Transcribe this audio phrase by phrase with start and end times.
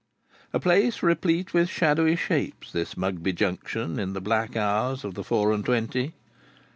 [0.51, 5.23] A place replete with shadowy shapes, this Mugby Junction in the black hours of the
[5.23, 6.15] four and twenty.